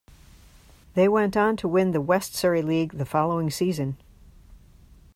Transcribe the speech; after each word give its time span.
They 0.95 1.07
went 1.07 1.37
on 1.37 1.57
to 1.57 1.67
win 1.67 1.91
the 1.91 2.01
West 2.01 2.33
Surrey 2.33 2.63
League 2.63 2.93
the 2.97 3.05
following 3.05 3.51
season. 3.51 3.97